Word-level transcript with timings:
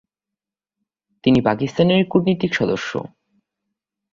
তিনি 1.23 1.39
পাকিস্তানের 1.41 2.01
কূটনীতিক 2.05 2.51
সদস্য। 2.55 2.91